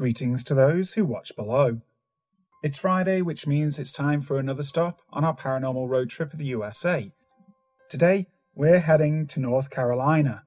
[0.00, 1.82] Greetings to those who watch below.
[2.62, 6.38] It's Friday, which means it's time for another stop on our paranormal road trip of
[6.38, 7.12] the USA.
[7.90, 10.44] Today, we're heading to North Carolina.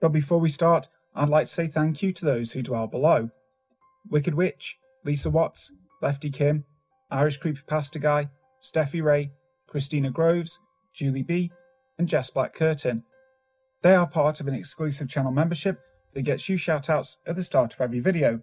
[0.00, 3.30] But before we start, I'd like to say thank you to those who dwell below
[4.08, 6.64] Wicked Witch, Lisa Watts, Lefty Kim,
[7.10, 8.30] Irish Creepypasta Guy,
[8.62, 9.32] Steffi Ray,
[9.66, 10.60] Christina Groves,
[10.94, 11.50] Julie B,
[11.98, 13.02] and Jess Black Curtin.
[13.82, 15.80] They are part of an exclusive channel membership
[16.14, 18.40] that gets you shoutouts at the start of every video.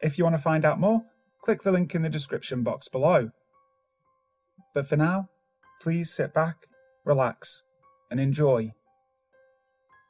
[0.00, 1.04] If you want to find out more,
[1.42, 3.30] click the link in the description box below.
[4.74, 5.28] But for now,
[5.80, 6.66] please sit back,
[7.04, 7.62] relax,
[8.10, 8.72] and enjoy.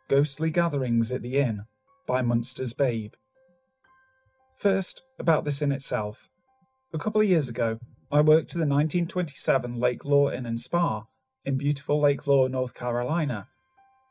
[0.09, 1.65] Ghostly Gatherings at the Inn
[2.07, 3.13] by Munster's Babe.
[4.57, 6.29] First, about this inn itself.
[6.93, 7.79] A couple of years ago,
[8.11, 11.05] I worked at the 1927 Lake Lure Inn and Spa
[11.45, 13.49] in beautiful Lake Lure, North Carolina.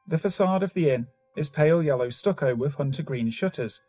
[0.08, 1.08] The facade of the inn
[1.38, 3.82] is pale yellow stucco with hunter green shutters.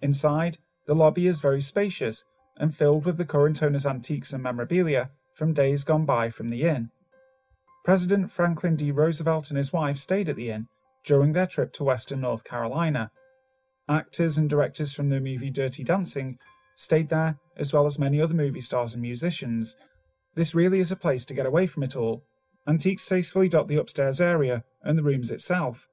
[0.00, 2.24] Inside, the lobby is very spacious
[2.56, 6.62] and filled with the current owner's antiques and memorabilia from days gone by from the
[6.62, 6.90] inn.
[7.84, 8.90] President Franklin D.
[8.90, 10.68] Roosevelt and his wife stayed at the inn
[11.04, 13.10] during their trip to western North Carolina.
[13.88, 16.38] Actors and directors from the movie Dirty Dancing
[16.76, 19.76] stayed there, as well as many other movie stars and musicians.
[20.34, 22.22] This really is a place to get away from it all.
[22.66, 25.88] Antiques tastefully dot the upstairs area and the rooms itself.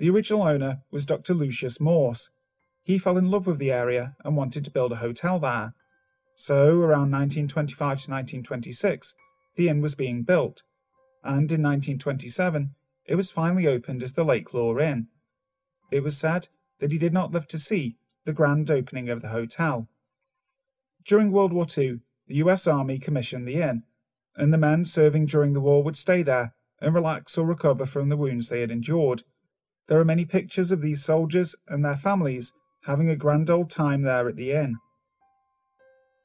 [0.00, 1.34] The original owner was Dr.
[1.34, 2.30] Lucius Morse.
[2.82, 5.74] He fell in love with the area and wanted to build a hotel there.
[6.34, 9.14] So, around 1925 to 1926,
[9.56, 10.62] the inn was being built,
[11.22, 12.74] and in 1927
[13.04, 15.08] it was finally opened as the Lake Lure Inn.
[15.90, 19.28] It was said that he did not live to see the grand opening of the
[19.28, 19.86] hotel.
[21.04, 23.82] During World War II, the US Army commissioned the inn,
[24.34, 28.08] and the men serving during the war would stay there and relax or recover from
[28.08, 29.24] the wounds they had endured.
[29.88, 32.52] There are many pictures of these soldiers and their families
[32.84, 34.76] having a grand old time there at the inn.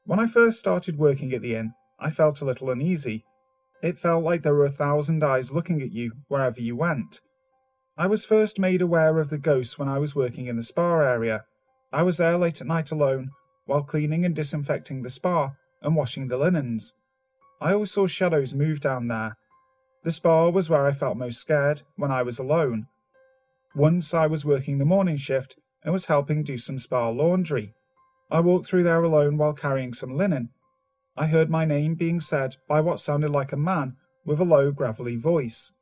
[0.06, 3.26] When I first started working at the inn, I felt a little uneasy.
[3.82, 7.20] It felt like there were a thousand eyes looking at you wherever you went.
[7.98, 11.00] I was first made aware of the ghosts when I was working in the spa
[11.00, 11.46] area.
[11.92, 13.32] I was there late at night alone,
[13.66, 16.94] while cleaning and disinfecting the spa and washing the linens.
[17.62, 19.38] I always saw shadows move down there.
[20.04, 22.88] The spa was where I felt most scared when I was alone.
[23.76, 27.74] Once I was working the morning shift and was helping do some spa laundry.
[28.32, 30.50] I walked through there alone while carrying some linen.
[31.18, 34.72] I heard my name being said by what sounded like a man with a low,
[34.72, 35.74] gravelly voice.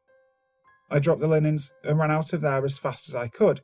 [0.89, 3.61] I dropped the linens and ran out of there as fast as I could.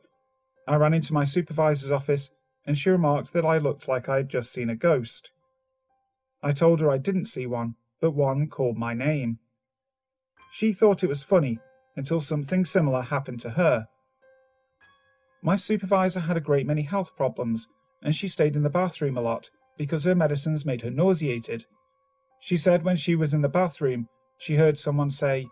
[0.67, 2.31] I ran into my supervisor's office
[2.67, 5.31] and she remarked that I looked like I had just seen a ghost.
[6.43, 9.39] I told her I didn't see one, but one called my name.
[10.51, 11.59] She thought it was funny
[11.95, 13.87] until something similar happened to her.
[15.41, 17.67] My supervisor had a great many health problems,
[18.01, 21.65] and she stayed in the bathroom a lot because her medicines made her nauseated.
[22.41, 25.47] She said when she was in the bathroom, she heard someone say,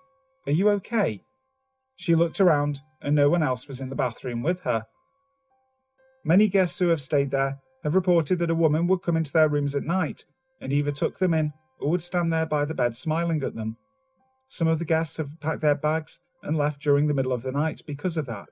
[0.46, 1.22] Are you okay?
[1.96, 4.86] She looked around, and no one else was in the bathroom with her.
[6.24, 9.48] Many guests who have stayed there have reported that a woman would come into their
[9.48, 10.26] rooms at night
[10.60, 13.78] and either took them in or would stand there by the bed smiling at them.
[14.50, 17.52] Some of the guests have packed their bags and left during the middle of the
[17.52, 18.50] night because of that.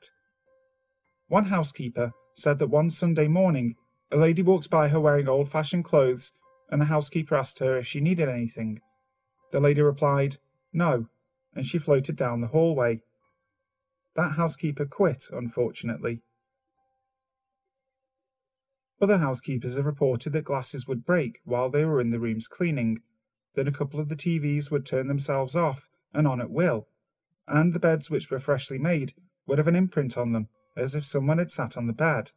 [1.36, 3.76] One housekeeper said that one Sunday morning
[4.10, 6.32] a lady walked by her wearing old fashioned clothes,
[6.70, 8.80] and the housekeeper asked her if she needed anything.
[9.52, 10.38] The lady replied,
[10.72, 11.10] No,
[11.54, 13.02] and she floated down the hallway.
[14.16, 16.22] That housekeeper quit, unfortunately.
[19.02, 23.02] Other housekeepers have reported that glasses would break while they were in the rooms cleaning.
[23.56, 26.88] that a couple of the TVs would turn themselves off and on at will,
[27.46, 29.14] and the beds which were freshly made
[29.46, 32.32] would have an imprint on them, as if someone had sat on the bed.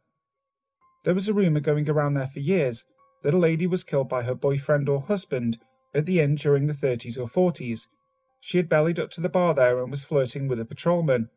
[1.03, 2.85] There was a rumour going around there for years
[3.23, 5.57] that a lady was killed by her boyfriend or husband
[5.93, 7.87] at the inn during the 30s or 40s.
[8.41, 11.29] She had bellied up to the bar there and was flirting with a patrolman.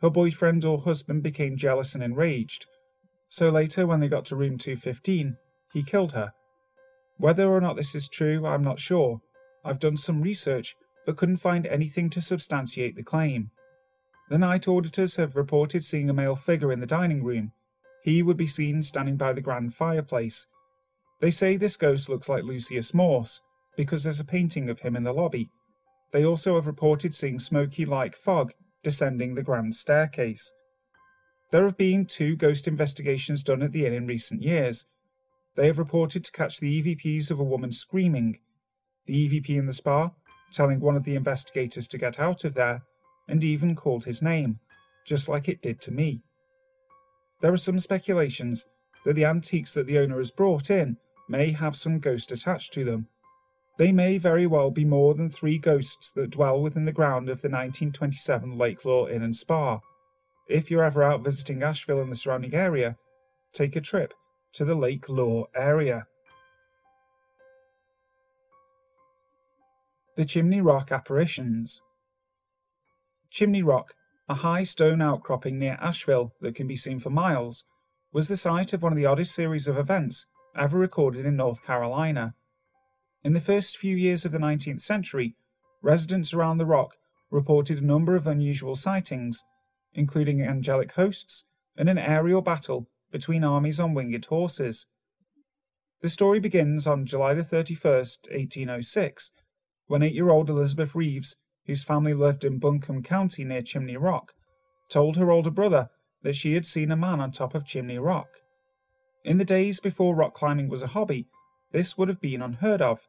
[0.00, 2.66] Her boyfriend or husband became jealous and enraged.
[3.28, 5.36] So later, when they got to room 215,
[5.72, 6.32] he killed her.
[7.18, 9.20] Whether or not this is true, I'm not sure.
[9.64, 13.50] I've done some research, but couldn't find anything to substantiate the claim.
[14.28, 17.52] The night auditors have reported seeing a male figure in the dining room.
[18.02, 20.46] He would be seen standing by the grand fireplace.
[21.20, 23.40] They say this ghost looks like Lucius Morse,
[23.76, 25.50] because there's a painting of him in the lobby.
[26.12, 28.52] They also have reported seeing smoky like fog
[28.82, 30.52] descending the grand staircase.
[31.50, 34.86] There have been two ghost investigations done at the inn in recent years,
[35.58, 38.38] they have reported to catch the EVPs of a woman screaming,
[39.06, 40.12] the EVP in the spa
[40.52, 42.82] telling one of the investigators to get out of there,
[43.28, 44.58] and even called his name,
[45.06, 46.22] just like it did to me.
[47.40, 48.66] There are some speculations
[49.04, 50.96] that the antiques that the owner has brought in
[51.28, 53.06] may have some ghost attached to them.
[53.78, 57.42] They may very well be more than three ghosts that dwell within the ground of
[57.42, 59.80] the 1927 Lake Lakelaw Inn and Spa.
[60.48, 62.96] If you're ever out visiting Asheville and the surrounding area,
[63.52, 64.14] take a trip
[64.54, 66.06] to the Lake Lure area.
[70.16, 71.80] The Chimney Rock Apparitions
[73.30, 73.94] Chimney Rock,
[74.28, 77.64] a high stone outcropping near Asheville that can be seen for miles,
[78.12, 80.26] was the site of one of the oddest series of events
[80.56, 82.34] ever recorded in North Carolina.
[83.22, 85.36] In the first few years of the 19th century,
[85.82, 86.96] residents around the rock
[87.30, 89.44] reported a number of unusual sightings,
[89.92, 91.44] including angelic hosts
[91.76, 94.86] and an aerial battle between armies on winged horses.
[96.00, 99.32] The story begins on July the 31st, 1806,
[99.86, 101.36] when eight year old Elizabeth Reeves,
[101.68, 104.32] whose family lived in Buncombe County near Chimney Rock,
[104.88, 105.90] told her older brother
[106.22, 108.28] that she had seen a man on top of Chimney Rock.
[109.22, 111.26] In the days before rock climbing was a hobby,
[111.70, 113.06] this would have been unheard of.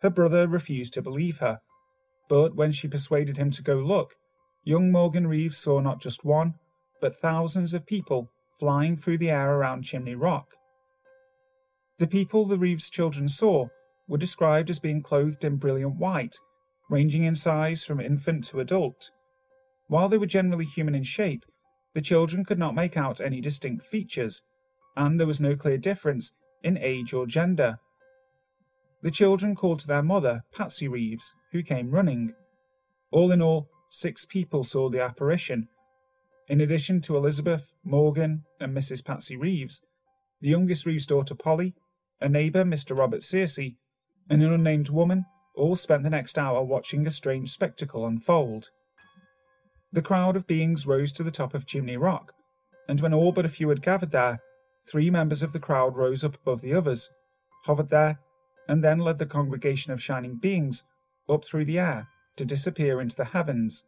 [0.00, 1.60] Her brother refused to believe her,
[2.30, 4.14] but when she persuaded him to go look,
[4.64, 6.54] young Morgan Reeves saw not just one,
[7.02, 10.54] but thousands of people flying through the air around Chimney Rock.
[11.98, 13.66] The people the Reeves children saw
[14.08, 16.36] were described as being clothed in brilliant white,
[16.88, 19.10] ranging in size from infant to adult.
[19.88, 21.44] While they were generally human in shape,
[21.94, 24.42] the children could not make out any distinct features,
[24.96, 27.78] and there was no clear difference in age or gender.
[29.02, 32.34] The children called to their mother, Patsy Reeves, who came running.
[33.10, 35.68] All in all, six people saw the apparition,
[36.48, 39.04] in addition to Elizabeth, Morgan, and Mrs.
[39.04, 39.82] Patsy Reeves,
[40.40, 41.74] the youngest Reeves' daughter Polly,
[42.20, 42.96] a neighbour, Mr.
[42.96, 43.76] Robert Searcy,
[44.28, 45.24] and an unnamed woman
[45.56, 48.70] all spent the next hour watching a strange spectacle unfold.
[49.92, 52.32] The crowd of beings rose to the top of Chimney Rock,
[52.88, 54.40] and when all but a few had gathered there,
[54.88, 57.08] three members of the crowd rose up above the others,
[57.64, 58.18] hovered there,
[58.68, 60.84] and then led the congregation of shining beings
[61.28, 63.84] up through the air to disappear into the heavens.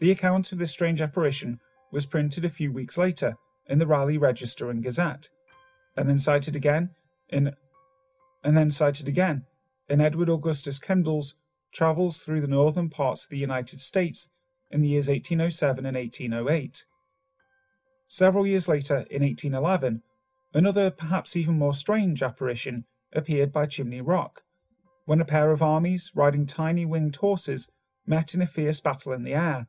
[0.00, 1.60] The account of this strange apparition
[1.92, 3.36] was printed a few weeks later
[3.66, 5.28] in the Raleigh Register and Gazette,
[5.96, 6.90] and then cited again
[7.28, 7.54] in
[8.42, 9.44] and then cited again
[9.90, 11.34] in Edward Augustus Kendall's
[11.72, 14.28] Travels Through the Northern Parts of the United States
[14.70, 16.84] in the years 1807 and 1808.
[18.06, 20.02] Several years later, in 1811,
[20.54, 24.42] another, perhaps even more strange apparition appeared by Chimney Rock,
[25.06, 27.68] when a pair of armies riding tiny winged horses
[28.06, 29.66] met in a fierce battle in the air.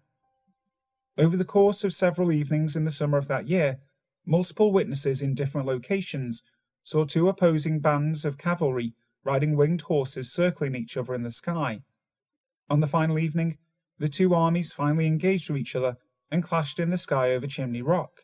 [1.17, 3.79] Over the course of several evenings in the summer of that year,
[4.25, 6.43] multiple witnesses in different locations
[6.83, 11.81] saw two opposing bands of cavalry riding winged horses circling each other in the sky.
[12.69, 13.57] On the final evening,
[13.99, 15.97] the two armies finally engaged with each other
[16.31, 18.21] and clashed in the sky over Chimney Rock.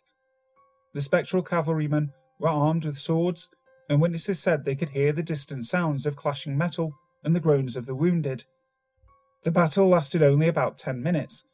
[0.93, 3.49] The spectral cavalrymen were armed with swords,
[3.89, 7.75] and witnesses said they could hear the distant sounds of clashing metal and the groans
[7.75, 8.45] of the wounded.
[9.43, 11.45] The battle lasted only about ten minutes,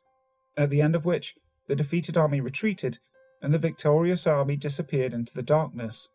[0.56, 1.36] at the end of which
[1.68, 3.00] the defeated army retreated
[3.42, 6.08] and the victorious army disappeared into the darkness.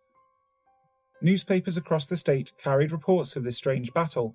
[1.20, 4.34] Newspapers across the state carried reports of this strange battle.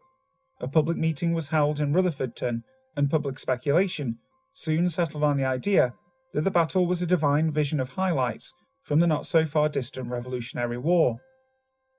[0.60, 2.64] A public meeting was held in Rutherfordton,
[2.96, 4.18] and public speculation
[4.54, 5.94] soon settled on the idea
[6.34, 10.10] that the battle was a divine vision of highlights from the not so far distant
[10.10, 11.20] Revolutionary War.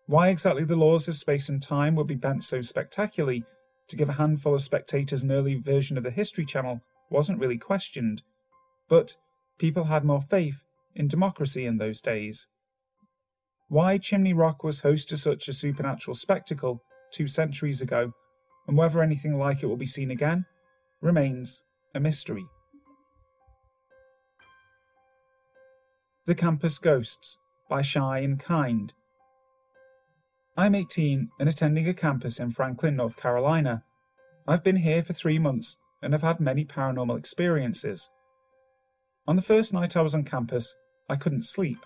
[0.07, 3.45] Why exactly the laws of space and time would be bent so spectacularly
[3.89, 7.59] to give a handful of spectators an early version of the History Channel wasn't really
[7.59, 8.23] questioned,
[8.89, 9.15] but
[9.59, 10.63] people had more faith
[10.95, 12.47] in democracy in those days.
[13.69, 18.13] Why Chimney Rock was host to such a supernatural spectacle two centuries ago
[18.67, 20.45] and whether anything like it will be seen again
[21.01, 21.63] remains
[21.95, 22.45] a mystery.
[26.27, 28.93] The Campus Ghosts by Shy and Kind.
[30.57, 33.85] I'm 18 and attending a campus in Franklin, North Carolina.
[34.47, 38.11] I've been here for three months and have had many paranormal experiences.
[39.27, 40.77] On the first night I was on campus,
[41.09, 41.79] I couldn't sleep.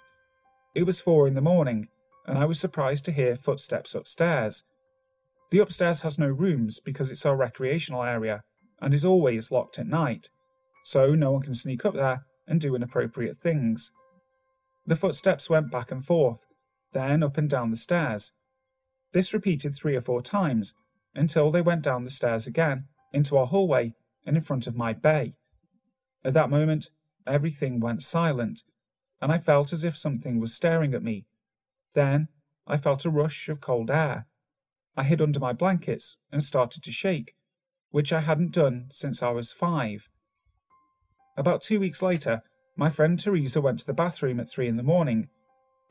[0.74, 1.88] It was four in the morning,
[2.26, 4.64] and I was surprised to hear footsteps upstairs.
[5.50, 8.42] The upstairs has no rooms because it's our recreational area
[8.80, 10.28] and is always locked at night,
[10.84, 13.92] so no one can sneak up there and do inappropriate things.
[14.86, 16.44] The footsteps went back and forth,
[16.92, 18.32] then up and down the stairs.
[19.12, 20.74] This repeated three or four times
[21.14, 23.94] until they went down the stairs again into our hallway
[24.26, 25.34] and in front of my bay.
[26.24, 26.90] At that moment,
[27.26, 28.62] everything went silent,
[29.20, 31.26] and I felt as if something was staring at me.
[31.94, 32.28] Then
[32.66, 34.26] I felt a rush of cold air.
[34.96, 37.34] I hid under my blankets and started to shake,
[37.90, 40.08] which I hadn't done since I was five.
[41.36, 42.42] About two weeks later,
[42.76, 45.28] my friend Teresa went to the bathroom at three in the morning.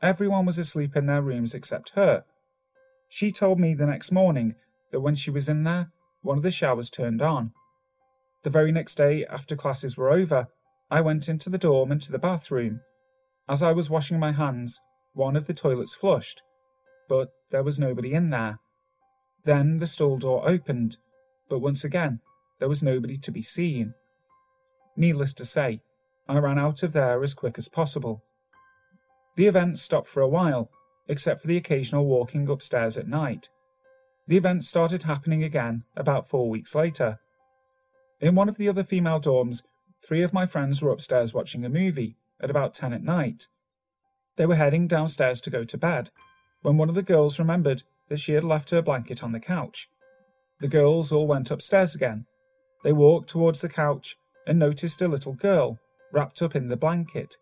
[0.00, 2.24] Everyone was asleep in their rooms except her.
[3.08, 4.54] She told me the next morning
[4.92, 5.90] that when she was in there,
[6.22, 7.52] one of the showers turned on.
[8.42, 10.48] The very next day, after classes were over,
[10.90, 12.80] I went into the dorm and to the bathroom.
[13.48, 14.80] As I was washing my hands,
[15.14, 16.42] one of the toilets flushed,
[17.08, 18.60] but there was nobody in there.
[19.44, 20.98] Then the stall door opened,
[21.48, 22.20] but once again,
[22.58, 23.94] there was nobody to be seen.
[24.96, 25.80] Needless to say,
[26.28, 28.22] I ran out of there as quick as possible.
[29.36, 30.70] The event stopped for a while,
[31.06, 33.48] except for the occasional walking upstairs at night.
[34.26, 37.18] The event started happening again about four weeks later.
[38.20, 39.62] In one of the other female dorms,
[40.06, 43.48] three of my friends were upstairs watching a movie at about 10 at night.
[44.36, 46.10] They were heading downstairs to go to bed
[46.62, 49.88] when one of the girls remembered that she had left her blanket on the couch.
[50.60, 52.26] The girls all went upstairs again.
[52.84, 54.16] They walked towards the couch
[54.46, 55.78] and noticed a little girl
[56.12, 57.36] wrapped up in the blanket.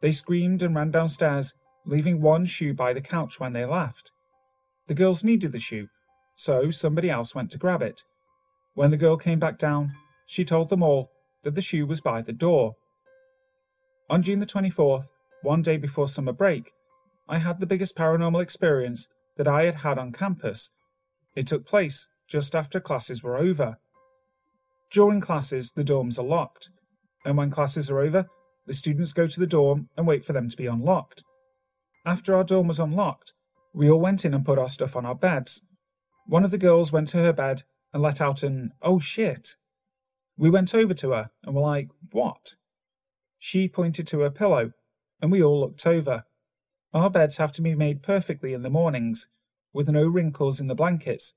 [0.00, 1.54] They screamed and ran downstairs,
[1.86, 4.10] leaving one shoe by the couch when they left.
[4.88, 5.88] The girls needed the shoe,
[6.34, 8.02] so somebody else went to grab it.
[8.74, 9.92] When the girl came back down,
[10.26, 11.10] she told them all
[11.44, 12.76] that the shoe was by the door.
[14.10, 15.06] On June the 24th,
[15.42, 16.72] one day before summer break,
[17.28, 20.70] I had the biggest paranormal experience that I had had on campus.
[21.36, 23.78] It took place just after classes were over.
[24.90, 26.70] During classes, the dorms are locked,
[27.24, 28.26] and when classes are over,
[28.66, 31.22] the students go to the dorm and wait for them to be unlocked.
[32.04, 33.32] After our dorm was unlocked,
[33.72, 35.62] we all went in and put our stuff on our beds.
[36.26, 37.62] One of the girls went to her bed
[37.92, 39.50] and let out an, oh shit.
[40.36, 42.54] We went over to her and were like, what?
[43.42, 44.72] She pointed to her pillow,
[45.20, 46.24] and we all looked over.
[46.92, 49.28] Our beds have to be made perfectly in the mornings,
[49.72, 51.34] with no wrinkles in the blankets.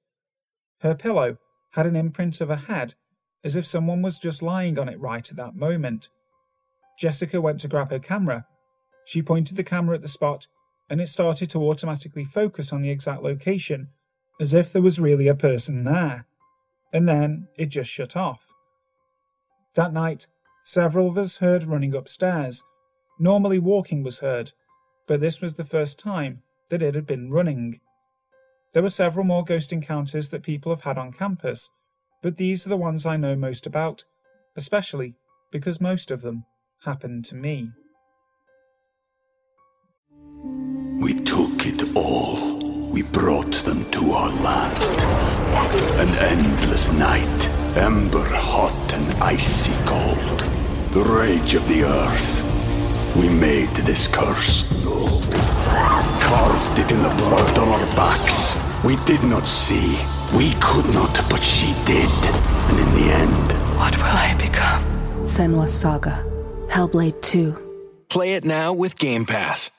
[0.82, 1.38] Her pillow
[1.72, 2.96] had an imprint of a head,
[3.44, 6.10] as if someone was just lying on it right at that moment.
[7.00, 8.46] Jessica went to grab her camera.
[9.06, 10.48] She pointed the camera at the spot,
[10.90, 13.90] and it started to automatically focus on the exact location,
[14.42, 16.26] as if there was really a person there.
[16.92, 18.48] And then it just shut off.
[19.76, 20.28] That night,
[20.64, 22.64] several of us heard running upstairs.
[23.20, 24.52] Normally, walking was heard,
[25.08, 27.80] but this was the first time that it had been running.
[28.74, 31.70] There were several more ghost encounters that people have had on campus,
[32.22, 34.04] but these are the ones I know most about,
[34.56, 35.16] especially
[35.52, 36.46] because most of them
[36.86, 37.72] happened to me.
[41.00, 42.90] We took it all.
[42.90, 44.84] We brought them to our land.
[46.00, 50.40] An endless night, ember hot and icy cold.
[50.92, 52.42] The rage of the earth.
[53.16, 54.66] We made this curse.
[56.22, 58.56] Carved it in the blood on our backs.
[58.84, 59.98] We did not see.
[60.36, 62.10] We could not, but she did.
[62.70, 64.84] And in the end, What will I become?
[65.24, 66.24] Senua's Saga.
[66.70, 67.56] Hellblade 2.
[68.10, 69.72] Play it now with Game Pass.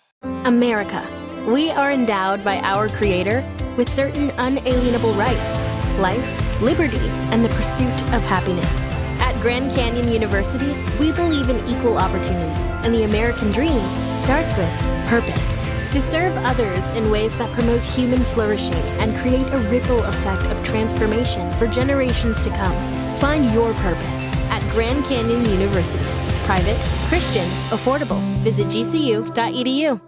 [0.45, 1.07] America.
[1.47, 3.45] We are endowed by our Creator
[3.77, 5.63] with certain unalienable rights
[5.99, 8.87] life, liberty, and the pursuit of happiness.
[9.21, 13.81] At Grand Canyon University, we believe in equal opportunity, and the American dream
[14.15, 14.71] starts with
[15.07, 15.59] purpose.
[15.93, 20.61] To serve others in ways that promote human flourishing and create a ripple effect of
[20.65, 22.75] transformation for generations to come.
[23.19, 26.05] Find your purpose at Grand Canyon University.
[26.47, 28.21] Private, Christian, affordable.
[28.43, 30.01] Visit gcu.edu.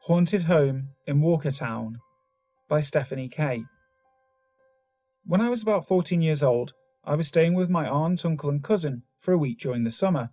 [0.00, 1.94] Haunted Home in Walkertown
[2.68, 3.64] by Stephanie Kay.
[5.24, 6.72] When I was about 14 years old,
[7.04, 10.30] I was staying with my aunt, uncle, and cousin for a week during the summer.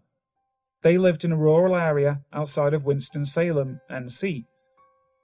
[0.81, 4.45] They lived in a rural area outside of Winston-Salem, NC.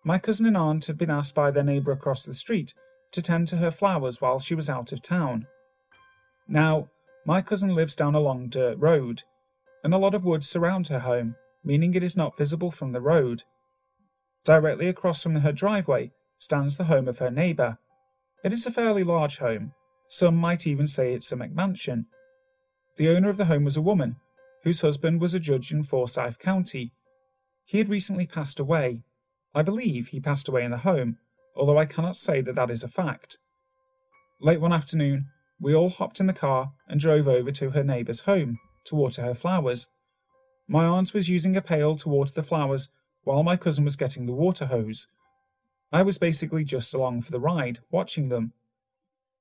[0.04, 2.74] My cousin and aunt had been asked by their neighbour across the street
[3.12, 5.48] to tend to her flowers while she was out of town.
[6.48, 6.90] Now,
[7.26, 9.24] my cousin lives down a long dirt road,
[9.84, 13.02] and a lot of woods surround her home, meaning it is not visible from the
[13.02, 13.44] road.
[14.44, 17.80] Directly across from her driveway stands the home of her neighbour.
[18.46, 19.74] It is a fairly large home,
[20.08, 22.06] some might even say it's a McMansion.
[22.96, 24.18] The owner of the home was a woman,
[24.62, 26.94] whose husband was a judge in Forsyth County.
[27.66, 29.02] He had recently passed away.
[29.56, 31.18] I believe he passed away in the home,
[31.56, 33.40] although I cannot say that that is a fact.
[34.40, 38.22] Late one afternoon, we all hopped in the car and drove over to her neighbour's
[38.22, 39.88] home to water her flowers.
[40.68, 42.90] My aunt was using a pail to water the flowers
[43.24, 45.08] while my cousin was getting the water hose.
[45.92, 48.54] I was basically just along for the ride, watching them.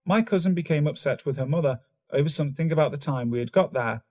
[0.04, 1.80] My cousin became upset with her mother
[2.12, 4.02] over something about the time we had got there.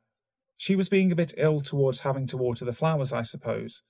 [0.57, 3.83] She was being a bit ill towards having to water the flowers, I suppose.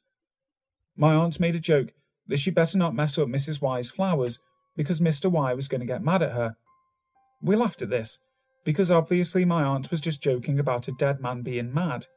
[0.96, 1.94] My aunt made a joke
[2.28, 3.62] that she better not mess up Mrs.
[3.62, 4.40] Y's flowers
[4.76, 5.30] because Mr.
[5.30, 6.56] Y was going to get mad at her.
[7.42, 8.20] We laughed at this,
[8.64, 12.08] because obviously my aunt was just joking about a dead man being mad.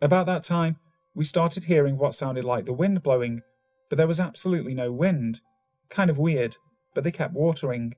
[0.00, 0.76] About that time,
[1.14, 3.42] we started hearing what sounded like the wind blowing,
[3.88, 5.40] but there was absolutely no wind.
[5.88, 6.56] Kind of weird,
[6.94, 7.94] but they kept watering.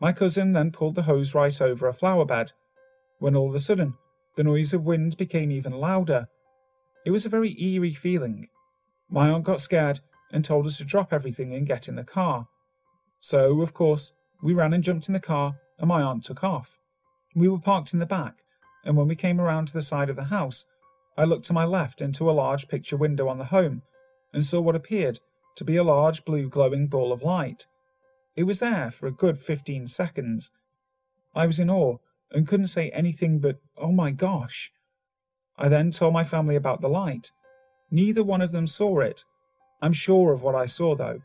[0.00, 2.52] My cousin then pulled the hose right over a flower bed,
[3.18, 3.94] when all of a sudden,
[4.36, 6.28] the noise of wind became even louder.
[7.04, 8.48] It was a very eerie feeling.
[9.08, 10.00] My aunt got scared
[10.32, 12.48] and told us to drop everything and get in the car.
[13.20, 16.78] So, of course, we ran and jumped in the car, and my aunt took off.
[17.34, 18.34] We were parked in the back,
[18.84, 20.66] and when we came around to the side of the house,
[21.16, 23.82] I looked to my left into a large picture window on the home
[24.32, 25.18] and saw what appeared
[25.56, 27.66] to be a large blue glowing ball of light.
[28.36, 30.50] It was there for a good fifteen seconds.
[31.34, 31.96] I was in awe
[32.30, 34.72] and couldn't say anything but, oh my gosh.
[35.56, 37.30] I then told my family about the light.
[37.90, 39.24] Neither one of them saw it.
[39.80, 41.20] I'm sure of what I saw, though.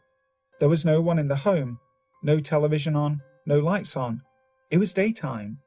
[0.60, 1.80] There was no one in the home,
[2.24, 4.22] no television on, no lights on.
[4.70, 5.58] It was daytime.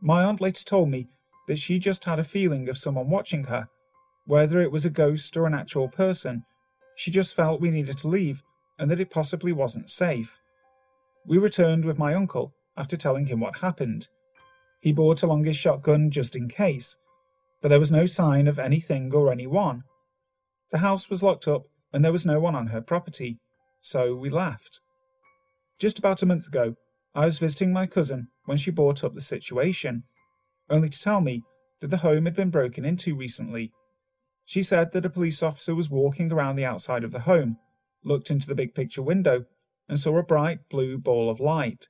[0.00, 1.08] My aunt later told me
[1.48, 3.68] that she just had a feeling of someone watching her.
[4.26, 6.44] Whether it was a ghost or an actual person,
[6.96, 8.42] she just felt we needed to leave
[8.78, 10.36] and that it possibly wasn't safe.
[11.24, 14.08] We returned with my uncle after telling him what happened.
[14.80, 16.96] He brought along his shotgun just in case,
[17.62, 19.84] but there was no sign of anything or anyone.
[20.72, 21.62] The house was locked up
[21.92, 23.38] and there was no one on her property,
[23.80, 24.80] so we left.
[25.78, 26.74] Just about a month ago,
[27.14, 30.04] I was visiting my cousin when she brought up the situation,
[30.68, 31.42] only to tell me
[31.80, 33.72] that the home had been broken into recently.
[34.46, 37.58] She said that a police officer was walking around the outside of the home,
[38.02, 39.44] looked into the big picture window,
[39.88, 41.88] and saw a bright blue ball of light.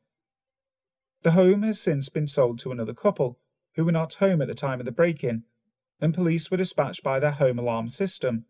[1.22, 3.38] The home has since been sold to another couple
[3.74, 5.44] who were not home at the time of the break in,
[6.00, 8.46] and police were dispatched by their home alarm system.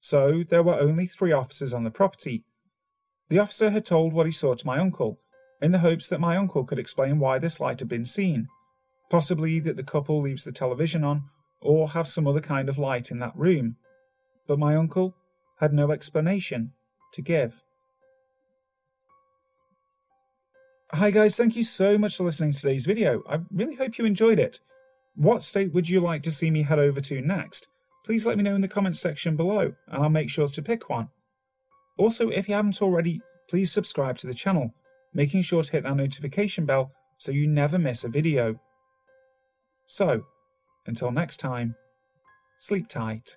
[0.00, 2.44] So there were only three officers on the property,
[3.32, 5.18] the officer had told what he saw to my uncle,
[5.62, 8.48] in the hopes that my uncle could explain why this light had been seen,
[9.10, 11.30] possibly that the couple leaves the television on
[11.62, 13.76] or have some other kind of light in that room.
[14.46, 15.14] But my uncle
[15.60, 16.72] had no explanation
[17.12, 17.62] to give.
[20.92, 23.22] Hi guys, thank you so much for listening to today's video.
[23.28, 24.60] I really hope you enjoyed it.
[25.14, 27.66] What state would you like to see me head over to next?
[28.04, 30.90] Please let me know in the comments section below, and I'll make sure to pick
[30.90, 31.08] one.
[31.96, 34.74] Also, if you haven't already, please subscribe to the channel,
[35.14, 38.58] making sure to hit that notification bell so you never miss a video.
[39.86, 40.24] So,
[40.86, 41.74] until next time,
[42.58, 43.36] sleep tight.